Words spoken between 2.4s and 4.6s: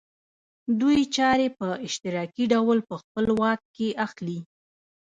ډول په خپل واک کې اخلي